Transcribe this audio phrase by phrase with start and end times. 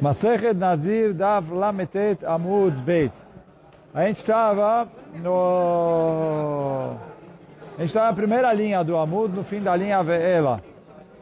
[0.00, 3.12] Masechet Nazir Dav Lametet Amud Beit.
[3.92, 6.94] A gente estava no...
[7.76, 10.62] A gente estava na primeira linha do Amud, no fim da linha Ve'ela.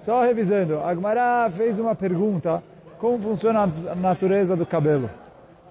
[0.03, 2.63] Só revisando, a Agmará fez uma pergunta,
[2.99, 5.09] como funciona a natureza do cabelo?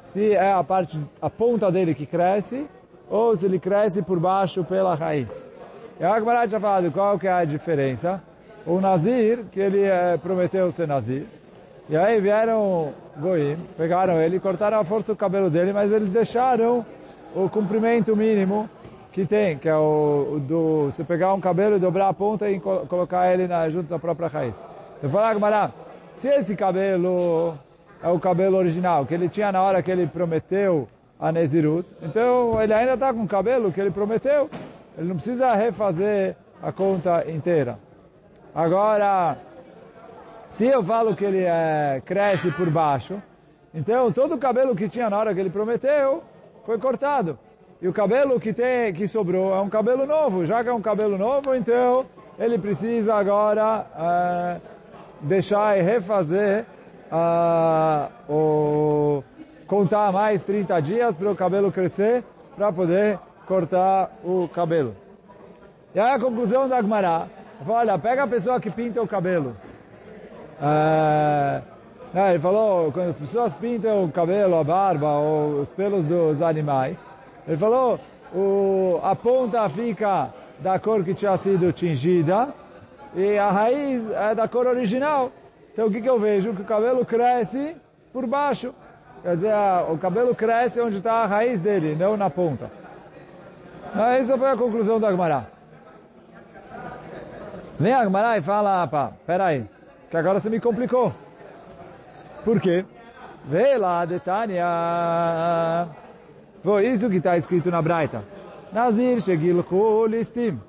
[0.03, 2.67] Se é a parte, a ponta dele que cresce,
[3.07, 5.47] ou se ele cresce por baixo pela raiz.
[5.99, 8.21] E a Agmará tinha falado qual que é a diferença.
[8.65, 11.27] O Nazir, que ele é, prometeu ser Nazir,
[11.89, 16.85] e aí vieram Goim, pegaram ele, cortaram a força do cabelo dele, mas eles deixaram
[17.33, 18.69] o comprimento mínimo
[19.13, 22.85] que tem, que é o, do, você pegar um cabelo dobrar a ponta e co
[22.87, 24.55] colocar ele na, junto da própria raiz.
[25.01, 25.71] Eu falei, Agmará,
[26.15, 27.57] se esse cabelo
[28.03, 32.61] é o cabelo original, que ele tinha na hora que ele prometeu a Nezirut, então
[32.61, 34.49] ele ainda está com o cabelo que ele prometeu,
[34.97, 37.79] ele não precisa refazer a conta inteira.
[38.53, 39.37] Agora,
[40.55, 43.21] se eu falo que ele é, cresce por baixo,
[43.73, 46.23] então todo o cabelo que tinha na hora que ele prometeu
[46.65, 47.37] foi cortado.
[47.81, 50.45] E o cabelo que tem que sobrou é um cabelo novo.
[50.45, 52.05] Já que é um cabelo novo, então
[52.39, 54.61] ele precisa agora é,
[55.19, 56.65] deixar e refazer
[57.11, 59.23] uh, o
[59.67, 62.23] contar mais 30 dias para o cabelo crescer
[62.55, 64.95] para poder cortar o cabelo.
[65.93, 67.27] E aí a conclusão da Agmará,
[67.67, 69.53] olha, pega a pessoa que pinta o cabelo.
[70.61, 71.61] É,
[72.13, 76.41] né, ele falou, quando as pessoas pintam o cabelo, a barba ou os pelos dos
[76.41, 77.05] animais,
[77.47, 77.99] ele falou,
[78.33, 82.53] o, a ponta fica da cor que tinha sido tingida
[83.13, 85.31] e a raiz é da cor original.
[85.73, 86.53] Então o que, que eu vejo?
[86.53, 87.75] Que o cabelo cresce
[88.13, 88.73] por baixo.
[89.21, 89.53] Quer dizer,
[89.89, 92.71] o cabelo cresce onde está a raiz dele, não na ponta.
[93.93, 95.45] Mas foi a conclusão da Agmará.
[97.77, 99.65] Vem a Agmará e fala, pá, peraí,
[100.09, 101.13] que agora você me complicou.
[102.43, 102.85] Por quê?
[103.45, 104.65] Vê lá, Detânia.
[106.63, 108.23] Foi isso que está escrito na Braita.
[108.71, 110.59] Nazir shegilchu listim.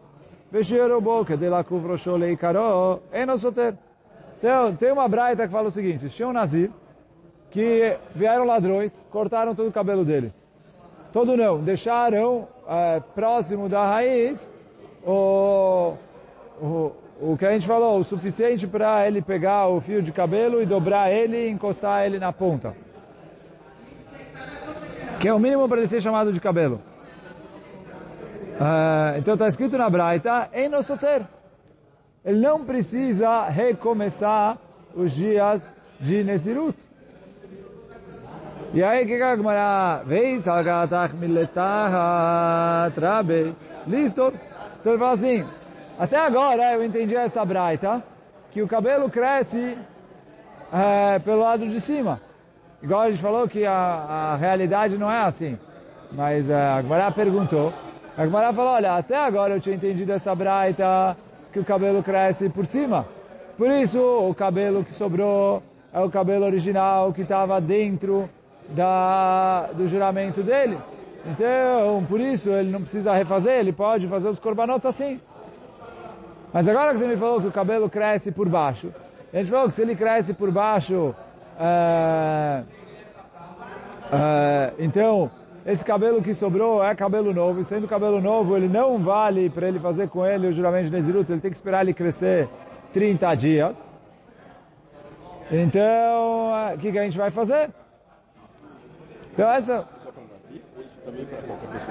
[4.38, 6.08] Então, tem uma Braita que fala o seguinte.
[6.08, 6.70] Tinha um Nazir
[7.50, 10.32] que vieram ladrões, cortaram todo o cabelo dele.
[11.12, 14.52] Todo não, deixaram é, próximo da raiz
[15.02, 15.94] o,
[16.60, 20.62] o, o que a gente falou, o suficiente para ele pegar o fio de cabelo
[20.62, 22.74] e dobrar ele e encostar ele na ponta.
[25.18, 26.80] Que é o mínimo para ele ser chamado de cabelo.
[28.56, 31.22] Uh, então está escrito na Braita, em nosso ter.
[32.24, 34.58] Ele não precisa recomeçar
[34.94, 35.62] os dias
[36.00, 36.76] de Nesirut.
[38.74, 41.14] E aí, que a Gemara vez, algatach.
[41.14, 41.28] Então
[44.92, 45.46] ele fala assim,
[45.98, 48.02] até agora eu entendi essa braita,
[48.50, 49.76] que o cabelo cresce
[50.72, 52.20] é, pelo lado de cima.
[52.82, 55.58] Igual a gente falou que a, a realidade não é assim.
[56.12, 57.72] Mas é, a Gemara perguntou.
[58.16, 61.16] A Gemara falou, olha, até agora eu tinha entendido essa braita,
[61.52, 63.06] que o cabelo cresce por cima.
[63.56, 68.28] Por isso, o cabelo que sobrou é o cabelo original que estava dentro
[68.68, 70.78] da, do juramento dele.
[71.24, 75.20] Então, por isso, ele não precisa refazer, ele pode fazer os corbanotas assim.
[76.52, 78.92] Mas agora que você me falou que o cabelo cresce por baixo,
[79.32, 81.14] a gente falou que se ele cresce por baixo,
[81.58, 82.62] é,
[84.12, 85.30] é, então
[85.66, 89.66] esse cabelo que sobrou é cabelo novo, e sendo cabelo novo, ele não vale para
[89.66, 92.48] ele fazer com ele o juramento de Nezirut, ele tem que esperar ele crescer
[92.92, 93.90] 30 dias.
[95.50, 97.70] Então, o que, que a gente vai fazer?
[99.32, 99.84] Então essa...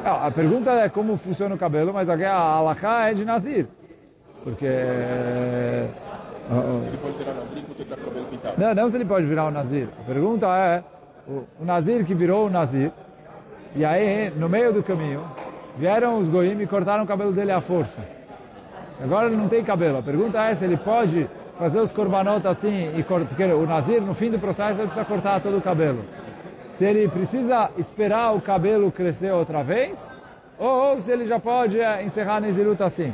[0.03, 3.67] Ah, a pergunta é como funciona o cabelo, mas a alahá é de Nazir.
[4.45, 4.67] Porque...
[4.67, 5.89] Ele
[7.01, 8.61] pode virar Nazir o cabelo pintado.
[8.61, 9.89] Não, não se ele pode virar o Nazir.
[9.99, 10.83] A pergunta é,
[11.27, 12.91] o, Nazir que virou o Nazir,
[13.75, 15.23] e aí, no meio do caminho,
[15.75, 17.99] vieram os goim e cortaram o cabelo dele à força.
[19.03, 19.97] Agora ele não tem cabelo.
[19.97, 21.27] A pergunta é se ele pode
[21.57, 25.41] fazer os korbanot assim, e porque o Nazir, no fim do processo, ele precisa cortar
[25.41, 26.05] todo o cabelo.
[26.73, 30.13] Se ele precisa esperar o cabelo crescer outra vez,
[30.59, 33.11] ou, ou se ele já pode é, encerrar Nezirut assim.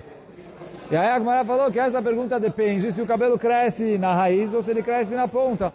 [0.92, 4.54] E aí a Gemara falou que essa pergunta depende se o cabelo cresce na raiz
[4.54, 5.72] ou se ele cresce na ponta.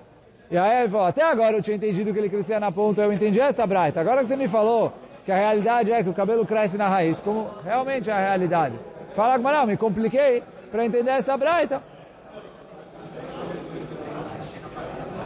[0.51, 3.11] E aí ele falou, até agora eu tinha entendido que ele crescia na ponta, eu
[3.11, 3.99] entendi essa braita.
[3.99, 4.93] Agora que você me falou
[5.25, 8.79] que a realidade é que o cabelo cresce na raiz, como realmente é a realidade.
[9.15, 11.81] Fala Gemara, me compliquei para entender essa braita.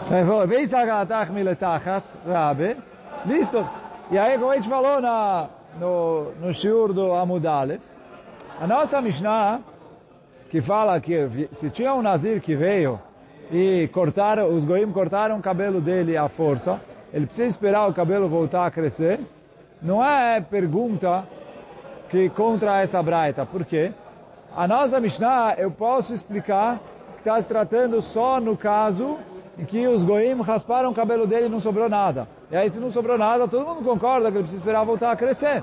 [0.08, 2.76] Ele falou, vem sagatach miletachat, rabe,
[3.26, 3.68] listo.
[4.12, 5.48] E aí, como a gente falou na,
[5.80, 7.80] no, no shiur do Amudalef,
[8.60, 9.60] a nossa Mishnah
[10.50, 13.00] que fala que se tinha um Nazir que veio
[13.52, 16.80] e cortaram, os goim cortaram o cabelo dele à força,
[17.12, 19.20] ele precisa esperar o cabelo voltar a crescer,
[19.80, 21.24] não é pergunta
[22.10, 23.46] que contra essa braita.
[23.46, 23.92] Por quê?
[24.54, 26.80] A nossa Mishnah, eu posso explicar
[27.12, 29.18] que está se tratando só no caso
[29.56, 32.26] em que os goim rasparam o cabelo dele e não sobrou nada.
[32.50, 35.16] E aí se não sobrou nada, todo mundo concorda que ele precisa esperar voltar a
[35.16, 35.62] crescer.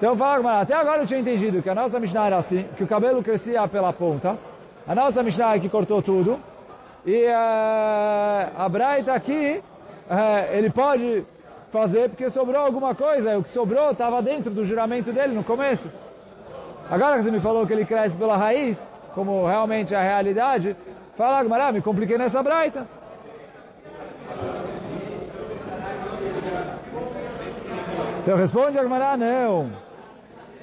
[0.00, 2.86] Então fala, até agora eu tinha entendido que a nossa Mishnah era assim, que o
[2.86, 4.34] cabelo crescia pela ponta.
[4.88, 6.40] A nossa Mishnah é que cortou tudo.
[7.04, 9.62] E uh, a Braita aqui,
[10.08, 11.22] uh, ele pode
[11.70, 13.36] fazer porque sobrou alguma coisa.
[13.36, 15.90] O que sobrou estava dentro do juramento dele no começo.
[16.90, 20.74] Agora que você me falou que ele cresce pela raiz, como realmente é a realidade,
[21.14, 22.86] fala, Agmará, me compliquei nessa Braita.
[28.22, 29.89] Então responde Agmará, não.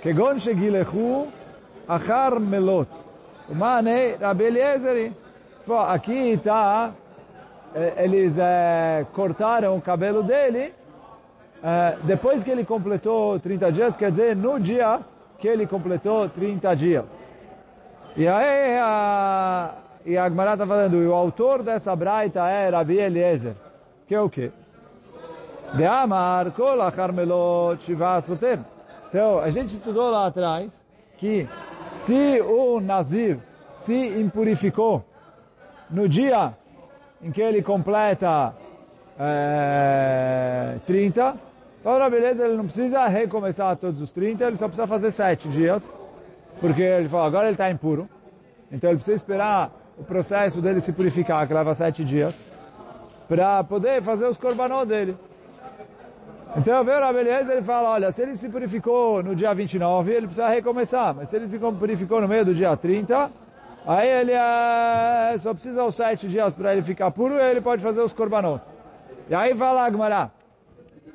[0.06, 1.26] כגון שגילחו
[1.86, 2.88] אחר מלות.
[3.50, 3.90] ומענה
[4.20, 5.10] רבי אליעזרי.
[5.68, 6.92] Aqui está,
[7.96, 10.74] eles é, cortaram o cabelo dele
[11.62, 14.98] é, depois que ele completou 30 dias, quer dizer, no dia
[15.38, 17.34] que ele completou 30 dias.
[18.16, 19.74] E aí a,
[20.04, 23.54] e a Agmará está falando, e o autor dessa braita é Rabi Eliezer,
[24.08, 24.50] que é o quê?
[25.74, 28.58] De Amar, kol achar melot shiva soter.
[29.09, 30.85] Então, a gente estudou lá atrás
[31.17, 31.47] que
[32.05, 33.39] se o Nazir
[33.73, 35.03] se impurificou
[35.89, 36.53] no dia
[37.21, 38.53] em que ele completa
[39.17, 41.35] é, 30,
[41.79, 45.95] então, beleza, ele não precisa recomeçar todos os 30, ele só precisa fazer 7 dias,
[46.59, 48.09] porque ele falou, agora ele está impuro,
[48.69, 52.35] então ele precisa esperar o processo dele se purificar, que leva 7 dias,
[53.27, 55.15] para poder fazer os korbanot dele.
[56.57, 60.25] Então, veio o Rabi ele fala, olha, se ele se purificou no dia 29, ele
[60.25, 61.13] precisa recomeçar.
[61.13, 63.31] Mas se ele se purificou no meio do dia 30,
[63.85, 67.83] aí ele é, só precisa os sete dias para ele ficar puro e ele pode
[67.83, 68.59] fazer os korbanot.
[69.29, 70.31] E aí fala Agmará,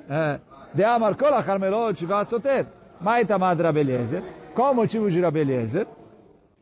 [0.08, 0.38] é,
[0.72, 2.66] de amar kol acharmelot shiva soter.
[3.00, 4.22] Maita mad Rabeliezer.
[4.54, 5.88] Qual o motivo de Rabeliezer?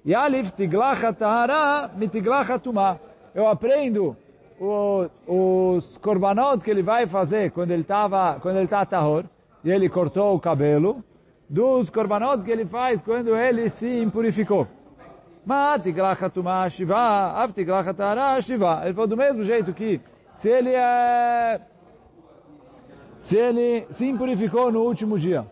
[0.06, 2.98] Yalif tiglach tahara mitiglach tumah.
[3.34, 4.16] Eu aprendo
[4.60, 9.24] o, os korbanot que ele vai fazer quando ele estava, quando ele está tahor,
[9.64, 11.02] e ele cortou o cabelo,
[11.48, 14.68] dos korbanot que ele faz quando ele se impurificou.
[18.84, 19.98] Ele falou do mesmo jeito que
[20.34, 21.60] se ele é,
[23.18, 25.46] se ele se impurificou no último dia,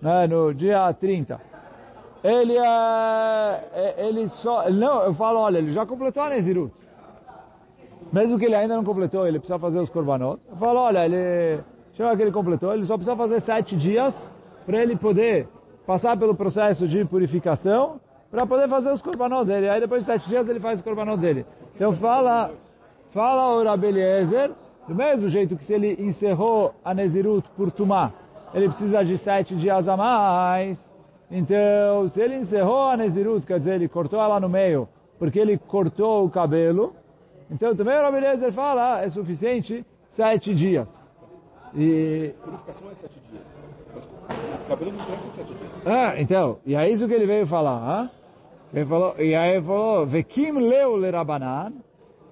[0.00, 1.38] né, no dia 30,
[2.24, 6.81] ele é, ele só, não, eu falo, olha, ele já completou a Nezirut.
[8.12, 10.38] Mesmo que ele ainda não completou, ele precisa fazer os korbanot.
[10.50, 11.62] Eu falo, olha, ele
[11.94, 14.30] chama que ele completou, ele só precisa fazer sete dias
[14.66, 15.48] para ele poder
[15.86, 18.00] passar pelo processo de purificação
[18.30, 19.68] para poder fazer os korbanot dele.
[19.68, 21.46] Aí depois de sete dias ele faz os korbanot dele.
[21.74, 22.50] Então fala,
[23.10, 24.50] fala o Rabeliezer,
[24.86, 28.12] do mesmo jeito que se ele encerrou a Nezirut por Tumá,
[28.52, 30.92] ele precisa de sete dias a mais.
[31.30, 34.86] Então, se ele encerrou a Nezirut, quer dizer, ele cortou ela no meio,
[35.18, 36.94] porque ele cortou o cabelo,
[37.52, 40.88] então também o Rabi Eliezer fala, ah, é suficiente sete dias.
[41.74, 42.32] E...
[42.42, 43.44] Purificação é sete dias.
[43.92, 45.86] Mas o cabelo não cresce sete dias.
[45.86, 47.76] Ah, então, e é isso que ele veio falar.
[47.76, 48.10] Ah?
[48.72, 51.74] Ele falou, e aí ele falou, Vekim leu le Rabanan,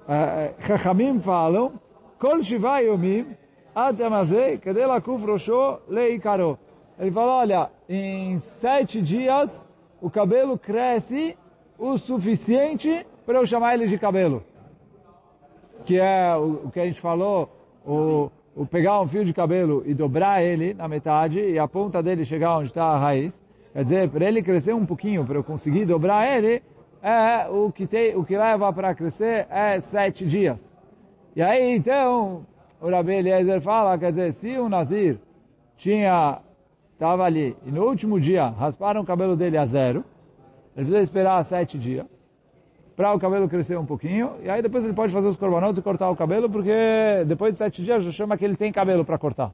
[0.08, 1.74] eh, Chachamim falam,
[2.18, 3.36] Kol Shiva Yomim,
[3.74, 6.58] Ad Amazei, Kadei Lakuf Rosho Leikaro.
[6.98, 9.68] Ele falou, olha, em sete dias
[10.00, 11.36] o cabelo cresce
[11.78, 14.42] o suficiente para eu chamar ele de cabelo
[15.84, 17.48] que é o, o que a gente falou,
[17.84, 22.02] o, o, pegar um fio de cabelo e dobrar ele na metade e a ponta
[22.02, 23.38] dele chegar onde está a raiz.
[23.72, 26.62] Quer dizer, para ele crescer um pouquinho, para eu conseguir dobrar ele,
[27.02, 30.76] é o que tem, o que leva para crescer é sete dias.
[31.34, 32.44] E aí então
[32.80, 35.18] o Rabi Eliezer fala, quer dizer, se o Nazir
[35.76, 36.40] tinha
[36.92, 40.04] estava ali e no último dia rasparam o cabelo dele a zero,
[40.76, 42.19] ele precisa esperar sete dias
[43.00, 45.82] para o cabelo crescer um pouquinho, e aí depois ele pode fazer os corbanotes e
[45.82, 46.70] cortar o cabelo, porque
[47.26, 49.52] depois de sete dias já chama que ele tem cabelo para cortar.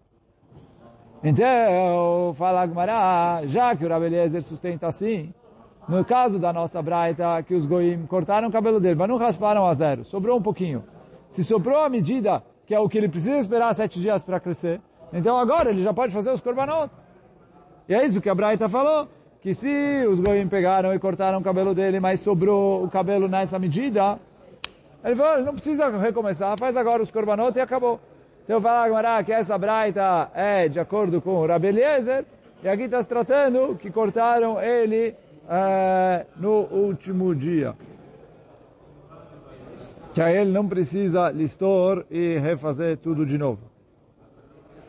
[1.23, 5.33] Então, fala Gmará, já que o Rabi Eliezer sustenta assim,
[5.89, 9.65] no caso da nossa braita, que os goim cortaram o cabelo dele, mas não rasparam
[9.65, 10.83] a zero, sobrou um pouquinho.
[11.31, 14.81] Se sobrou a medida, que é o que ele precisa esperar sete dias para crescer,
[15.13, 16.99] então agora ele já pode fazer os corbanotes.
[17.89, 19.07] E é isso que a braita falou
[19.41, 23.59] que se os goim pegaram e cortaram o cabelo dele, mas sobrou o cabelo nessa
[23.59, 24.19] medida,
[25.05, 28.01] ele falou, não precisa recomeçar, faz agora os korbanot e acabou.
[28.45, 32.25] Então fala Agmará que essa braita é de acordo com o Rabi Eliezer,
[32.63, 35.15] e aqui está se tratando que cortaram ele
[35.49, 37.75] é, no último dia.
[40.17, 43.61] que aí ele não precisa listor e refazer tudo de novo.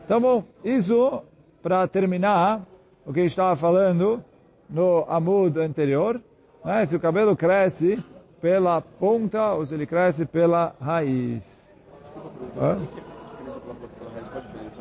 [0.02, 1.22] Então, bom, isso
[1.62, 2.62] para terminar
[3.04, 4.24] o que estava falando
[4.68, 6.20] no Amud anterior,
[6.64, 6.84] né?
[6.84, 8.02] se o cabelo cresce
[8.40, 11.68] pela ponta ou se ele cresce pela raiz.
[12.02, 12.84] Desculpa perguntar,
[13.24, 14.28] o que crescer pela, pela raiz?
[14.28, 14.80] Qual a diferença?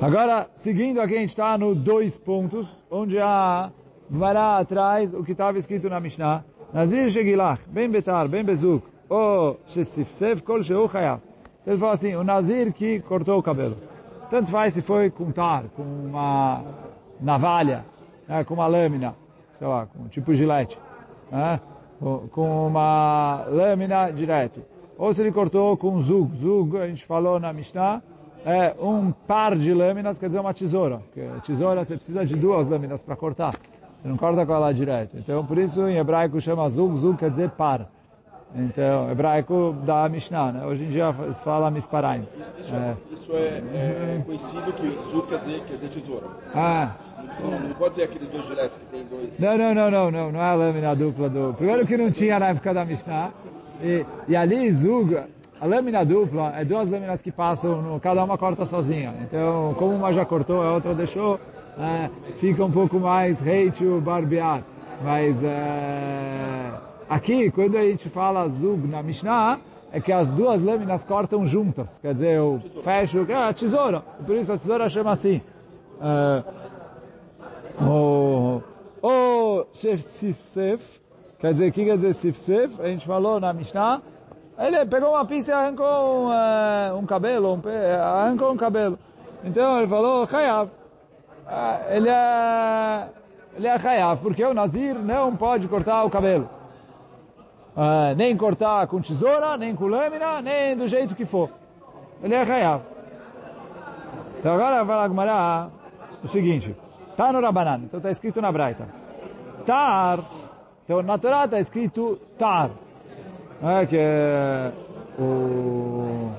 [0.00, 3.70] Agora, seguindo aqui, a gente está no dois pontos, onde a
[4.10, 6.44] Gemara atrás o que estava escrito na Mishnah.
[6.72, 11.20] Nazir Shegilach, Ben Betar, Ben Bezuk, ou Shesifsef, Kol Sheu Chayav.
[11.62, 13.76] Então ele fala assim, o Nazir que cortou o cabelo.
[14.30, 16.62] Tanto faz se foi com tar, com uma
[17.20, 17.84] navalha,
[18.26, 19.14] né, com uma lâmina,
[19.58, 20.78] sei lá, com tipo gilete,
[21.30, 21.60] né,
[22.00, 24.62] com- uma lâmina direto.
[24.96, 26.36] Ou se ele cortou com zug.
[26.38, 28.02] Zug, a gente falou na Mishnah,
[28.44, 30.98] é um par de lâminas, quer dizer uma tesoura.
[30.98, 33.54] Porque tesoura você precisa de duas lâminas para cortar.
[34.00, 35.16] Você não corta com ela direto.
[35.16, 36.98] Então, por isso, em hebraico chama zug.
[36.98, 37.88] Zug quer dizer par.
[38.54, 40.66] Então, hebraico da Mishnah, né?
[40.66, 42.26] Hoje em dia se fala misparaim.
[42.58, 42.94] Isso É.
[43.12, 46.26] isso é, é conhecido que Zug quer dizer, quer dizer tesoura.
[46.54, 46.92] Ah,
[47.42, 49.38] Não, não pode ser aqueles dois diretos que tem dois.
[49.38, 51.54] Não, não, não, não, não, não é a lâmina dupla do...
[51.58, 53.30] Primeiro que não tinha na época da Mishnah.
[53.82, 55.14] E, e ali, Zug,
[55.60, 59.12] a lâmina dupla é duas lâminas que passam, no, cada uma corta sozinha.
[59.22, 61.38] Então, como uma já cortou, a outra deixou,
[61.78, 64.62] é, fica um pouco mais hate o barbear.
[65.04, 66.57] Mas é,
[67.08, 69.60] aqui, quando a gente fala Zug na Mishnah,
[69.92, 71.98] é que as duas lâminas cortam juntas.
[71.98, 74.00] Quer dizer, eu fecho, é a tesoura.
[74.00, 75.40] Por isso a tesoura chama assim.
[76.00, 76.44] É,
[77.82, 78.60] o,
[79.02, 81.00] o Shef Sif,
[81.38, 82.80] quer dizer, o que quer dizer Sif Sif?
[82.80, 84.02] A gente falou na Mishnah,
[84.58, 88.98] ele pegou uma pinça e arrancou um, eh, um cabelo, um pé, arrancou um cabelo.
[89.44, 90.68] Então ele falou, Hayav.
[91.46, 93.08] Ah, Ele é,
[93.56, 96.48] ele é Hayav, porque o Nazir não pode cortar o cabelo.
[97.80, 101.48] Ah, nem cortar com tesoura, nem com lâmina, nem do jeito que for.
[102.20, 102.82] Ele é Hayav.
[104.36, 105.70] Então agora vai lá
[106.24, 106.74] o seguinte.
[107.16, 108.88] Tá no Rabanan, então está escrito na Braita.
[109.64, 110.18] Tar,
[110.84, 112.70] então na Torá está escrito Tar.
[113.62, 114.72] É, que é
[115.16, 116.32] o...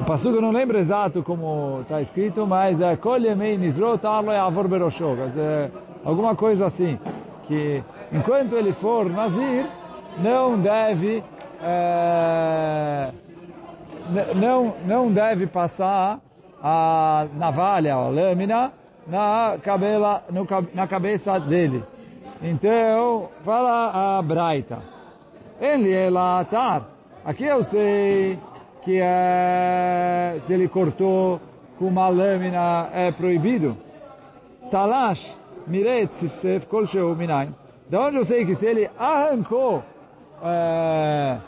[0.00, 4.24] O passuco eu não lembro exato como está escrito, mas é Kol Yemei Nizro Tar
[4.24, 5.14] Lo Yavor Berosho.
[5.14, 5.72] Quer dizer,
[6.04, 6.98] alguma coisa assim.
[7.46, 9.66] Que enquanto ele for Nazir,
[10.18, 11.22] não deve...
[11.62, 13.10] É,
[14.34, 16.20] não, não deve passar
[16.62, 18.72] a navalha, a lâmina,
[19.06, 21.82] na, cabela, no, na cabeça dele.
[22.42, 24.78] Então, fala a Braita.
[25.60, 26.82] Ele é latar.
[27.24, 28.38] Aqui eu sei
[28.82, 31.40] que é, se ele cortou
[31.78, 33.76] com uma lâmina é proibido.
[34.70, 35.36] Talash,
[35.66, 37.54] miret sifsef kol sheu minayin.
[37.90, 39.82] Da onde eu sei que se ele arrancou
[40.42, 41.38] é,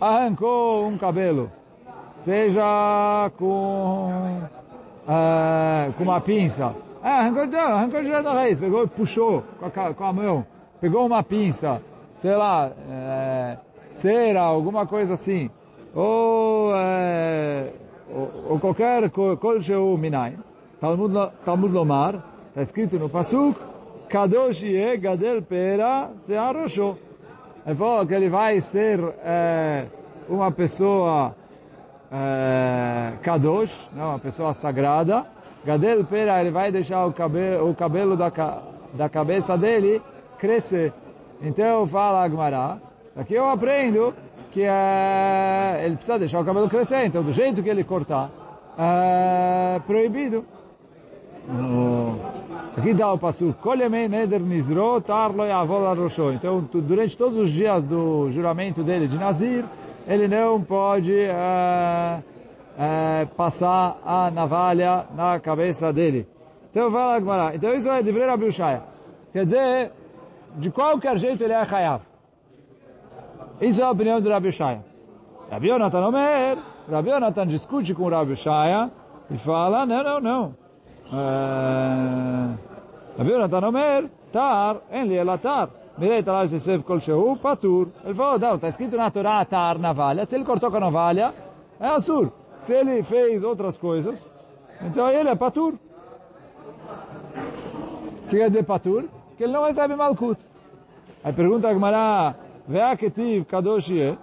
[0.00, 1.50] arrancou um cabelo,
[2.18, 4.40] seja com,
[5.08, 6.74] eh, com uma pinça.
[7.02, 10.46] É, arrancou, não, arrancou direto da raiz, pegou puxou com a, com a mão,
[10.80, 11.80] pegou uma pinça,
[12.20, 13.56] sei lá, eh,
[13.90, 15.50] cera, alguma coisa assim,
[15.94, 17.70] ou, eh,
[18.12, 20.36] ou, ou qualquer co- kol sheu minai.
[20.80, 21.14] Talmud,
[21.44, 22.22] Talmud Lomar,
[22.54, 23.58] está escrito no Pasuk,
[24.08, 26.96] Kadosh ye gadel pera searosho.
[27.66, 29.86] Ele falou que ele vai ser eh,
[30.28, 31.34] uma pessoa
[32.12, 35.26] eh, kadosh, né, uma pessoa sagrada.
[35.64, 38.30] Gadel pera, ele vai deixar o cabelo, o cabelo da,
[38.92, 40.00] da cabeça dele
[40.38, 40.92] crescer.
[41.42, 42.78] Então fala Agmará,
[43.16, 44.14] aqui eu aprendo
[44.52, 47.04] que eh, ele precisa deixar o cabelo crescer.
[47.06, 48.30] Então do jeito que ele cortar,
[48.78, 50.44] é proibido.
[51.48, 52.18] No-
[52.76, 53.54] Aqui dá o passo.
[56.34, 59.64] Então, durante todos os dias do juramento dele de Nazir,
[60.08, 62.18] ele não pode eh,
[62.78, 66.26] eh, passar a navalha na cabeça dele.
[66.70, 67.54] Então, vai lá, Gmará.
[67.54, 68.82] Então, isso é de Vrei Rabi Ushaya.
[69.32, 69.92] Quer dizer,
[70.56, 72.02] de qualquer jeito ele é Hayav.
[73.60, 74.84] Isso é a opinião do Rabi Ushaya.
[75.48, 76.58] Rabi Yonatan Omer,
[76.90, 78.90] Rabi Yonatan discute com o Rabi Ushaya
[79.30, 80.63] e fala, não, não, não.
[81.13, 82.47] אה,
[83.19, 83.99] רבי יונתן אומר,
[84.31, 85.65] תר, אין לי אלא תר.
[85.97, 87.85] מראה את הלש יוסף כלשהו, פטור.
[88.05, 90.25] Ele falou, não, está escrito na Torá, tar, navalha.
[90.25, 91.33] Se ele cortou com a navalha,
[91.79, 92.31] é assur.
[92.61, 94.29] Se ele fez outras coisas,
[94.81, 95.73] então ele é patur.
[98.25, 99.03] O que quer dizer patur?
[99.35, 100.39] Que ele não recebe malkut.
[101.23, 102.35] Aí pergunta a Gemara,
[102.69, 104.15] Vea ketiv kadosh yeh.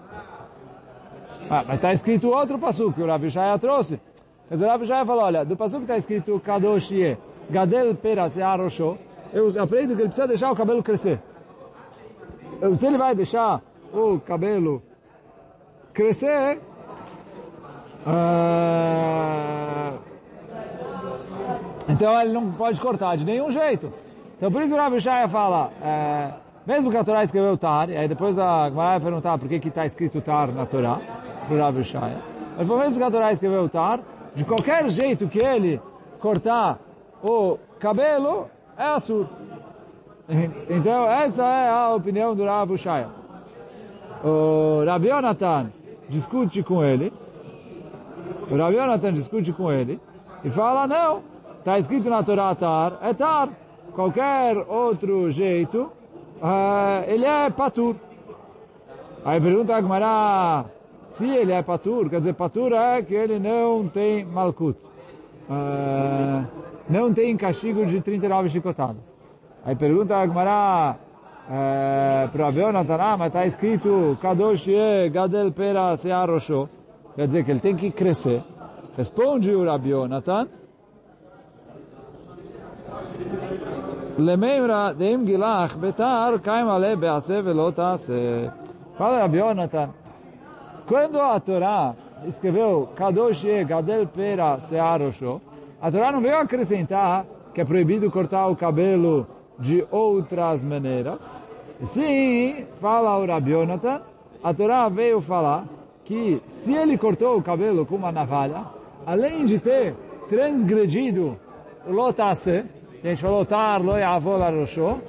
[1.51, 4.01] Ah, mas está escrito outro passuco que o Rabi Shaya trouxe.
[4.52, 7.18] Dizer, o Rabi Shaya falou, olha, do passuco está escrito Kadosh Ye,
[7.50, 8.98] Gadel Pera Searosho,
[9.32, 11.22] eu aprendo que ele precisa deixar o cabelo crescer.
[12.76, 13.62] Se ele vai deixar
[13.94, 14.84] o cabelo
[15.94, 16.60] crescer,
[18.06, 19.94] ah,
[21.88, 23.94] então ele não pode cortar de nenhum jeito.
[24.36, 26.34] Então por isso o Rav Shaya fala, é,
[26.68, 29.66] mesmo que a Torá escreveu Tar, e aí depois a Gemara vai perguntar por que
[29.66, 31.00] está escrito Tar na Torá,
[31.48, 32.18] para o Rav Shaya.
[32.58, 34.02] Ele falou, mesmo que a Torá escreveu Tar,
[34.36, 35.82] de qualquer jeito que ele
[36.20, 36.80] cortar
[37.24, 39.28] o cabelo, é assur.
[40.70, 43.10] Então essa é a opinião do Rav Shaya.
[44.24, 45.72] O Rabi Yonatan
[46.08, 47.12] discute com ele,
[48.50, 50.00] o Rabi Yonatan discute com ele,
[50.44, 51.24] e fala, não,
[51.60, 53.50] está escrito na Torá Tar, é Tar.
[53.94, 55.92] Qualquer outro jeito,
[56.42, 57.96] uh, ele é Patur.
[59.26, 60.66] Aí pergunta a Gemara,
[61.12, 64.78] se ele é patur, quer dizer, patur é que ele não tem malkut.
[65.50, 66.46] Uh,
[66.90, 69.04] não tem castigo de 39 chicotadas.
[69.66, 70.96] Aí pergunta a Agmará
[71.48, 76.70] uh, para Abel mas está escrito Kadosh Ye Gadel Pera Searosho.
[77.16, 78.42] Quer dizer que ele tem que crescer.
[78.98, 80.48] Responde o Rabi Yonatan.
[84.18, 88.50] Lememra deim gilach betar kaim ale bease velo taase.
[88.98, 90.01] Fala Rabi Yonatan
[90.92, 91.96] quando a Torá
[92.28, 95.40] escreveu Kadosh gadel pera searosho,
[95.82, 99.26] a Torá não veio acrescentar que é proibido cortar o cabelo
[99.58, 101.42] de outras maneiras.
[101.86, 104.02] Sim, fala o Rabi Yonatan,
[104.44, 105.64] a Torá veio falar
[106.04, 108.66] que se ele cortou o cabelo com uma navalha,
[109.06, 109.96] além de ter
[110.28, 111.40] transgredido
[111.88, 112.66] o lotase,
[113.00, 115.00] que a gente falou, tar lo yavol arosho,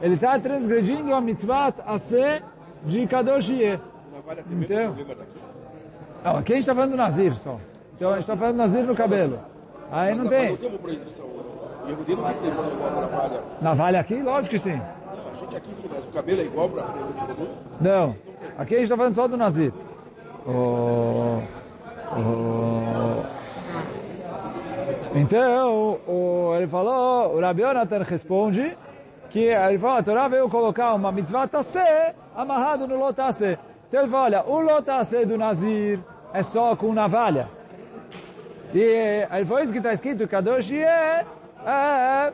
[0.00, 2.42] ele está transgredindo a mitzvah ase
[2.86, 3.02] de
[4.26, 4.64] kadosh ye.
[4.64, 4.94] Então,
[6.24, 7.58] não, aqui a gente está falando do nazir só.
[7.94, 9.38] Então a gente está falando do nazir no cabelo.
[9.90, 10.50] Aí não tem.
[10.50, 11.26] Não tem uma proibição.
[11.26, 13.42] O Yehudi não tem proibição igual para navalha.
[13.60, 14.22] Navalha aqui?
[14.22, 14.76] Lógico que sim.
[14.76, 17.50] Não, a gente aqui sim, mas o cabelo é igual para Yehudi?
[17.80, 18.16] Não.
[18.58, 19.72] Aqui a gente está falando só do nazir.
[20.46, 21.42] O...
[22.16, 23.24] O...
[25.14, 28.76] Então, o, ele falou, o Rabi Yonatan responde
[29.30, 33.58] que ele falou, a Torá veio colocar uma mitzvah tassé amarrado no lotassé.
[33.88, 36.00] Então ele falou, olha, o lotassé do Nazir
[36.32, 37.48] é só com navalha.
[38.74, 41.24] E ele falou isso que está escrito, Kadosh é,
[41.64, 42.32] é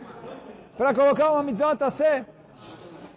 [0.76, 2.24] para colocar uma mitzvah tassé.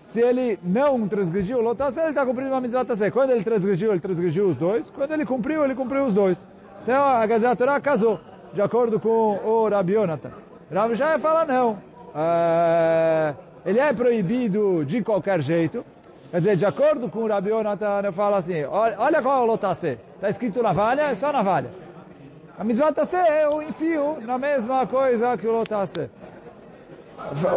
[0.07, 3.09] Se ele não transgrediu o lotassé, ele está cumprindo uma mitzvah tassé.
[3.09, 4.89] Quando ele transgrediu, ele transgrediu os dois.
[4.89, 6.37] Quando ele cumpriu, ele cumpriu os dois.
[6.83, 8.19] Então, a Gazeta Torá casou
[8.53, 10.31] de acordo com o Rabi Yonatan.
[10.71, 11.77] Rabi Shaya fala não.
[12.15, 13.33] É,
[13.65, 15.83] ele é proibido de qualquer jeito.
[16.31, 19.41] Quer dizer, de acordo com o Rabi Yonatan, eu falo assim, olha, olha qual é
[19.41, 19.97] o lotase.
[20.15, 21.69] Está escrito navalha, é só navalha.
[22.57, 26.09] A mitzvah tase é o enfio na mesma coisa que o lotase.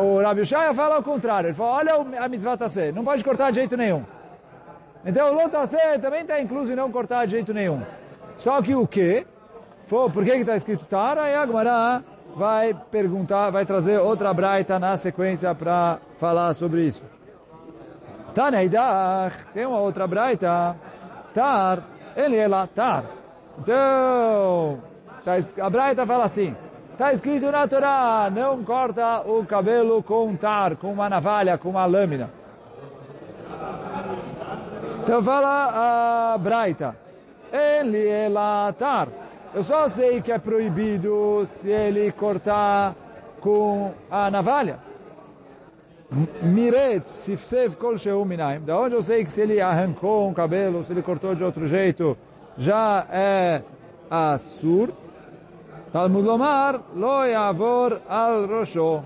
[0.00, 1.48] O Rabi Shaya fala ao contrário.
[1.48, 4.04] Ele fala, olha a mitzvah tase, não pode cortar de jeito nenhum.
[5.04, 7.82] Então o lotase também está incluso em não cortar de jeito nenhum.
[8.36, 9.26] Só que o que?
[9.88, 11.28] Pô, por que está escrito Tara?
[11.30, 12.02] E a Gemara
[12.36, 17.02] vai perguntar, vai trazer outra braita na sequência para falar sobre isso.
[18.34, 20.76] Taneidach, tem uma outra braita.
[21.34, 21.82] Tar,
[22.16, 23.04] ele é lá, tar.
[23.58, 24.78] Então,
[25.24, 26.54] tá, a braita fala assim,
[26.92, 31.84] está escrito na Torá, não corta o cabelo com tar, com uma navalha, com uma
[31.86, 32.30] lâmina.
[35.02, 36.96] Então fala a braita,
[37.52, 39.08] ele é lá, tar.
[39.54, 42.94] Eu só sei que é proibido se ele cortar
[43.40, 44.87] com a navalha.
[46.10, 48.60] Miret, sifsef kol sheu minaim.
[48.60, 51.66] Da onde eu sei que se ele arrancou um cabelo, se ele cortou de outro
[51.66, 52.16] jeito,
[52.56, 53.62] já é
[54.10, 54.90] assur.
[55.92, 59.02] Talmud lomar, lo yavor al rosho.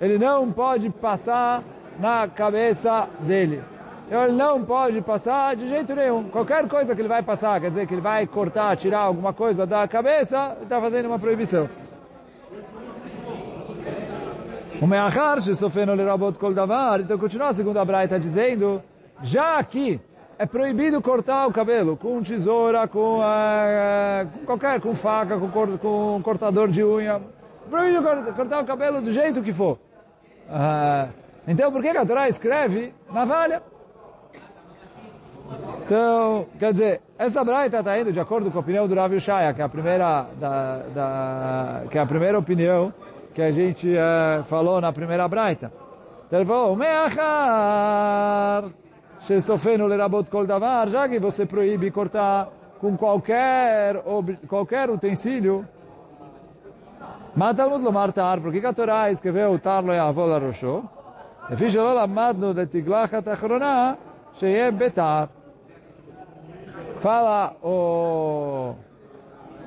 [0.00, 1.62] Ele não pode passar
[1.98, 3.62] na cabeça dele.
[4.10, 6.24] Ele não pode passar de jeito nenhum.
[6.24, 9.66] Qualquer coisa que ele vai passar, quer dizer que ele vai cortar, tirar alguma coisa
[9.66, 11.68] da cabeça, está fazendo uma proibição.
[14.82, 18.82] O meachar, shesofeno lerabot kol davar, então continua a segunda braita dizendo,
[19.22, 20.00] já aqui
[20.36, 25.78] é proibido cortar o cabelo com tesoura, com, uh, com qualquer, com faca, com, cor,
[25.78, 27.22] com cortador de unha.
[27.70, 28.02] Proibido
[28.34, 29.78] cortar o cabelo do jeito que for.
[30.48, 31.12] Uh,
[31.46, 33.62] então por que a Torá escreve navalha?
[35.84, 39.54] Então, quer dizer, essa braita está indo de acordo com a opinião do Rav Shaya,
[39.54, 42.92] que é a primeira, da, da, que é a primeira opinião
[43.33, 45.71] que a gente uh, falou na primeira braita.
[46.25, 47.05] Então ele falou, Meachar,
[49.21, 54.03] Shesofeno lerabot kol davar, já que você proíbe cortar com qualquer,
[54.47, 55.65] qualquer utensílio,
[57.37, 60.83] Mas Talmud lomar tar, por que que a Torá escreveu tar lo yavol arosho?
[61.49, 63.93] לפי שלא למדנו לתגלחת האחרונה,
[64.33, 65.23] שיהיה ביתר.
[66.99, 68.73] Fala o,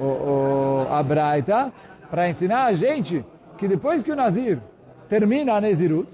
[0.00, 1.72] o, o, a Braita
[2.10, 3.24] para ensinar a gente
[3.57, 4.59] que depois que o Nazir
[5.09, 6.09] termina a Nezirut,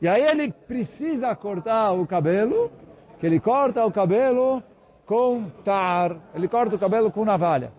[0.00, 2.70] e aí ele precisa cortar o cabelo,
[3.18, 4.62] que ele corta o cabelo
[5.06, 7.72] com tar, ele corta o cabelo com navalha.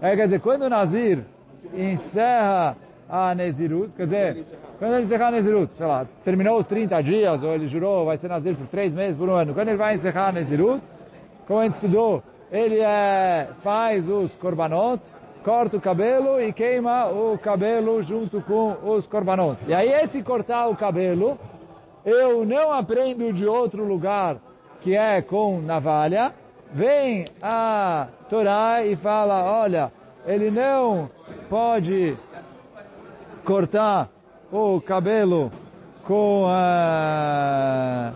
[0.00, 1.24] É, quer dizer, quando o Nazir
[1.74, 2.76] encerra
[3.08, 4.44] a Nezirut, quer dizer,
[4.78, 8.16] quando ele encerrar a Nezirut, sei lá, terminou os 30 dias, ou ele jurou, vai
[8.16, 10.82] ser Nazir por 3 meses, por um ano, quando ele vai encerrar a Nezirut,
[11.46, 15.02] como a gente estudou, ele é, faz os korbanot,
[15.44, 19.58] corta o cabelo e queima o cabelo junto com os korbanot.
[19.66, 21.38] E aí esse cortar o cabelo,
[22.04, 24.36] eu não aprendo de outro lugar
[24.80, 26.34] que é com navalha,
[26.72, 29.92] vem a Torá e fala, olha,
[30.26, 31.10] ele não
[31.48, 32.16] pode
[33.44, 34.08] cortar
[34.50, 35.52] o cabelo
[36.04, 38.14] com, uh,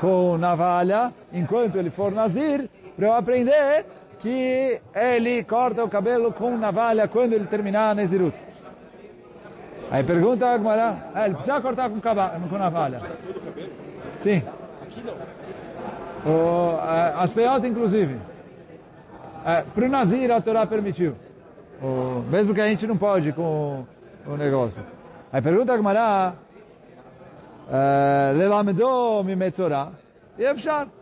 [0.00, 3.86] com navalha enquanto ele for nazir, para eu aprender
[4.22, 8.36] que ele corta o cabelo com navalha quando ele terminar a Nezirut.
[9.90, 12.98] Aí pergunta a Agmará, ah, ele precisa cortar com, com navalha.
[14.20, 14.42] Sim.
[16.24, 16.78] O,
[17.18, 18.16] as peotas, inclusive.
[19.44, 21.16] É, Para o Nazir, a Torá permitiu.
[21.82, 23.84] O, mesmo que a gente não pode com
[24.24, 24.82] o, negócio.
[25.32, 26.34] Aí pergunta a Agmará,
[27.68, 29.90] é, Lelamedo mi metzorá.
[30.38, 31.01] E é fechado.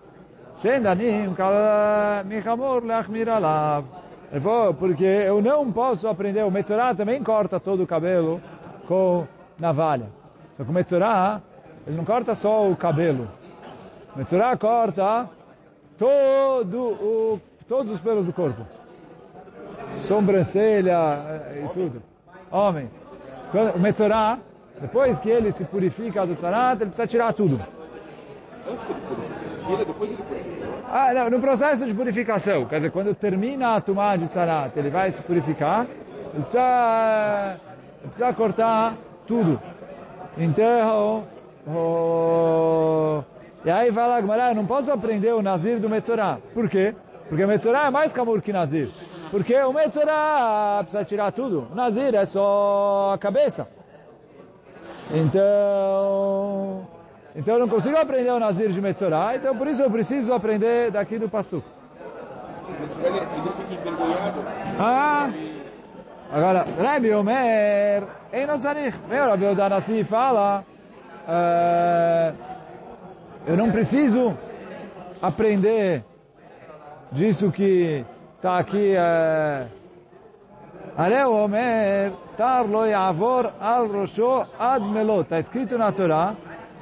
[4.31, 6.45] Eu vou, porque eu não posso aprender.
[6.45, 8.43] O Metzorah também corta todo o cabelo
[8.87, 9.27] com
[9.59, 10.09] navalha.
[10.59, 11.41] Só que o Metzorah,
[11.87, 13.27] ele não corta só o cabelo.
[14.15, 15.31] O Metzorah corta
[15.99, 18.67] todo o, todos os pelos do corpo.
[20.07, 20.99] Sobrancelha
[21.55, 22.03] eh, e tudo.
[22.51, 23.03] Homens.
[23.51, 24.39] Quando, o Metzorah,
[24.79, 27.59] depois que ele se purifica do Tzarat, ele precisa tirar tudo.
[28.71, 29.40] Antes que ele purifica
[29.71, 30.23] tira, depois ele.
[30.93, 34.91] Ah, não, no processo de purificação, quer dizer, quando termina a tumá de Tzarat, ele
[34.91, 35.87] vai se purificar,
[36.35, 37.57] ele precisa,
[38.01, 38.95] ele precisa cortar
[39.27, 39.61] tudo.
[40.37, 41.25] Enterro,
[41.67, 43.23] oh,
[43.65, 46.39] e aí fala Agmará, eu não posso aprender o Nazir do Metzorah.
[46.55, 46.95] Por quê?
[47.29, 48.89] Porque o Metzorah é mais camur que Nazir.
[49.31, 51.69] Porque o Metzorah precisa tirar tudo.
[51.71, 53.69] O Nazir é só a cabeça.
[55.13, 56.87] Então,
[57.35, 60.91] então eu não consigo aprender o Nazir de Metzorah, então por isso eu preciso aprender
[60.91, 61.63] daqui do Passu.
[63.03, 64.45] Ele, ele fica envergonhado.
[64.79, 65.31] Ah,
[66.33, 68.99] agora, Rabbi Omer, ei não tzarich.
[69.09, 70.65] Meu Rabbi Odanassi fala,
[71.29, 72.37] uh,
[73.47, 74.37] eu não preciso
[75.23, 76.05] aprender
[77.13, 78.05] disso que
[78.37, 78.95] está aqui,
[80.97, 83.89] Areu Omer, tar yavor al
[84.59, 85.23] ad melot.
[85.23, 86.35] Está escrito na Torá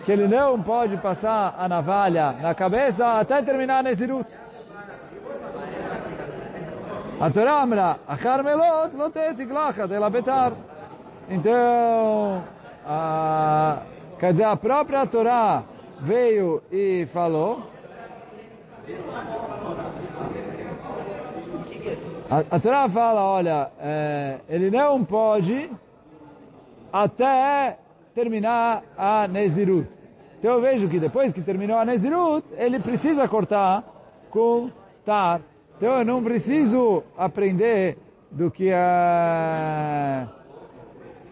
[0.09, 4.27] que ele não pode passar a navalha na cabeça até terminar Nezirut.
[7.21, 10.55] A Torá amra, achar melot, lo te tiglachat, ela betar.
[11.29, 12.42] Então,
[12.87, 13.83] a,
[14.18, 15.64] quer dizer, a própria Torá
[16.01, 17.64] veio e falou,
[22.31, 25.71] a, a Torá fala, olha, é, ele não pode
[26.90, 27.77] até
[28.14, 29.97] terminar a Nezirut.
[30.38, 33.83] Então eu vejo que depois que terminou a Nezirut, ele precisa cortar
[34.31, 34.70] com
[35.05, 35.40] Tar.
[35.77, 37.98] Então eu não preciso aprender
[38.31, 40.29] do que a...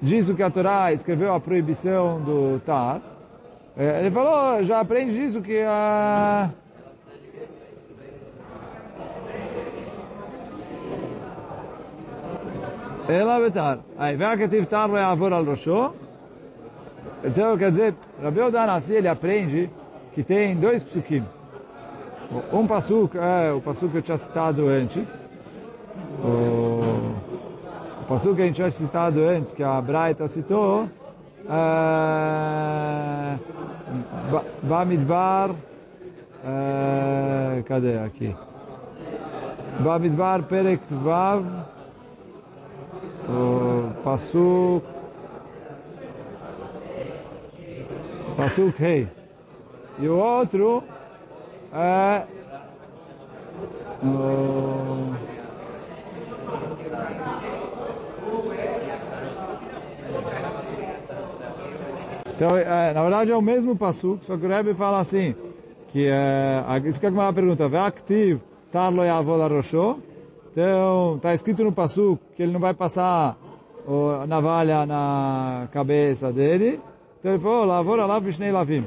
[0.03, 3.01] disso que a Torá escreveu a proibição do Tar.
[3.77, 6.51] É, ele falou, já aprende disso que a...
[13.07, 13.25] Vem
[14.37, 15.95] que tive tar vai avor al rosho.
[17.27, 19.69] Então, quer dizer, Rabi Odanassi, ele aprende
[20.13, 21.25] que tem dois psukim.
[22.53, 25.13] Um pasuk é o pasuk que eu tinha citado antes.
[26.23, 26.81] O,
[28.01, 30.89] o pasuk que a gente tinha citado antes, que a Braita citou,
[31.49, 33.37] é,
[34.63, 35.51] Bamidbar,
[36.45, 38.37] é, cadê aqui?
[39.81, 41.45] Bamidbar Perek Vav,
[43.29, 44.96] o Pasuk,
[48.37, 49.09] Pasuk Rei.
[49.99, 50.83] E o outro
[51.73, 52.25] é
[54.03, 55.17] o,
[62.37, 65.35] Então, é, na verdade é o mesmo passo, só que o Rebbe fala assim,
[65.89, 70.03] que é, isso que a Gemara pergunta, Ve'aktiv tar lo yavol arosho,
[70.53, 73.39] então está escrito no passo que ele não vai passar
[74.23, 76.79] a navalha na cabeça dele.
[77.27, 78.87] Então ele falou, lavora lá vishnei lavim.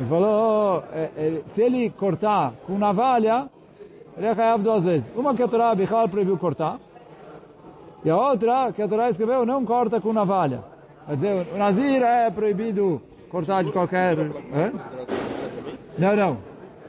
[0.00, 3.50] Ele falou, é, é, se ele cortar com navalha,
[4.16, 5.12] ele é duas vezes.
[5.14, 6.80] Uma que a Torá Bichal proibiu cortar,
[8.02, 10.64] e a outra que a Torá escreveu não corta com navalha.
[11.06, 14.16] Quer dizer, o Nazir é proibido cortar de qualquer...
[15.98, 16.38] Não, não.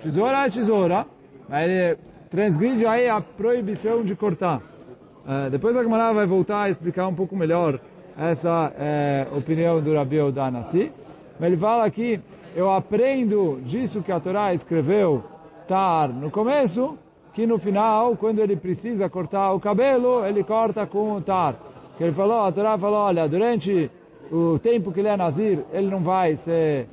[0.02, 1.06] Tesoura é tesoura,
[1.50, 1.97] mas ele
[2.30, 4.62] transgride aí a proibição de cortar.
[5.26, 7.78] Uh, depois a Gemara vai voltar a explicar um pouco melhor
[8.17, 10.91] essa é, opinião do Rabi Odanassi.
[11.39, 12.19] Mas ele fala aqui,
[12.56, 15.23] eu aprendo disso que a Torá escreveu
[15.67, 16.97] tar no começo,
[17.34, 21.56] que no final, quando ele precisa cortar o cabelo, ele corta com o tar.
[21.97, 23.91] Que ele falou, a Torá falou, olha, durante
[24.32, 26.88] o tempo que ele é nazir, ele não vai ser,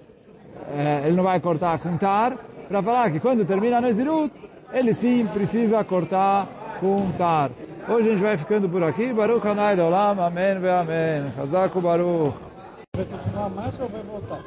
[0.71, 2.37] é, ele não vai cortar com tar,
[2.69, 4.33] para falar que quando termina a Nezirut,
[4.73, 6.49] ele sim precisa cortar
[6.81, 7.51] com tar.
[7.87, 9.13] Hoje a gente vai ficando por aqui.
[9.13, 11.31] Baruch Hanai Olam, Amém ve Amém.
[11.39, 12.35] Hazako Baruch.
[12.97, 14.41] Vai continuar mais ou vai voltar?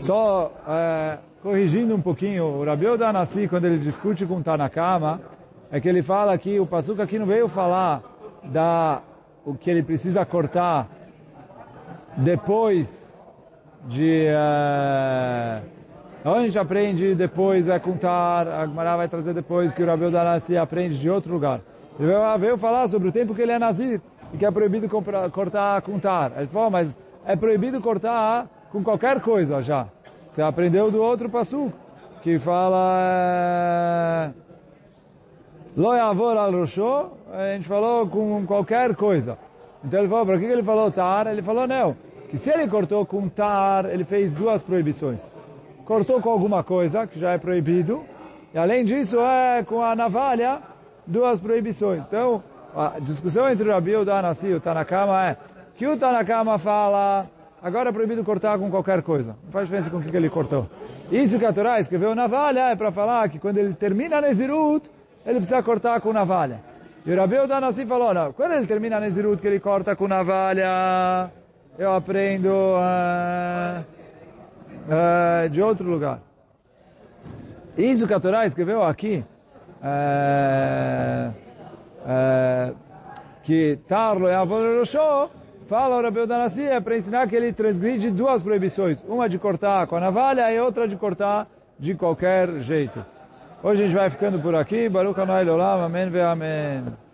[0.00, 5.18] Só é, corrigindo um pouquinho, o Rabi Odanassi, quando ele discute com Tanakama,
[5.72, 8.02] é que ele fala que o Passuca aqui não veio falar
[8.44, 9.00] da
[9.42, 10.88] o que ele precisa cortar
[12.18, 13.18] depois
[13.86, 14.26] de...
[14.28, 15.62] É,
[16.22, 20.04] onde a gente aprende depois é contar, a Gemara vai trazer depois que o Rabi
[20.04, 21.62] Odanassi aprende de outro lugar.
[22.00, 24.00] Ele veio falar sobre o tempo que ele é nazir
[24.32, 26.32] e que é proibido cortar, contar.
[26.38, 29.86] Ele falou, mas é proibido cortar com qualquer coisa já.
[30.30, 31.70] Você aprendeu do outro passo
[32.22, 34.32] que fala
[35.76, 39.36] Lo yavor al rosho, a gente falou com qualquer coisa.
[39.84, 41.26] Então ele falou, por que ele falou tar?
[41.26, 41.94] Ele falou, não,
[42.30, 45.20] que se ele cortou com tar, ele fez duas proibições.
[45.84, 48.02] Cortou com alguma coisa, que já é proibido,
[48.54, 50.60] e além disso, é com a navalha,
[51.10, 52.02] duas proibições.
[52.06, 52.42] Então,
[52.74, 55.36] a discussão entre o Rabi e o Danassi e o Tanakama é
[55.74, 57.26] que o Tanakama fala
[57.62, 59.36] agora é proibido cortar com qualquer coisa.
[59.44, 60.68] Não faz diferença com o que ele cortou.
[61.10, 64.88] Isso que a Torá escreveu navalha é para falar que quando ele termina Nezirut,
[65.26, 66.60] ele precisa cortar com navalha.
[67.04, 71.30] E o Rabi Odanassi falou, não, quando ele termina Nezirut que ele corta com navalha,
[71.78, 73.80] eu aprendo uh,
[74.86, 76.20] uh, de outro lugar.
[77.76, 79.24] Isso que a Torá escreveu aqui,
[79.80, 81.34] uh,
[83.42, 85.30] que Tarlo é a Roshó,
[85.68, 89.02] fala o Rabi Odanassi, é para ensinar que ele transgride duas proibições.
[89.08, 91.46] Uma de cortar com a navalha e outra de cortar
[91.78, 93.04] de qualquer jeito.
[93.62, 94.88] Hoje a gente vai ficando por aqui.
[94.88, 95.82] Baruch Hanai Olam.
[95.84, 97.09] Amém ve Amém.